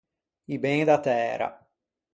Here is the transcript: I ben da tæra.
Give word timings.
I 0.53 0.55
ben 0.63 0.81
da 0.87 0.97
tæra. 1.05 1.49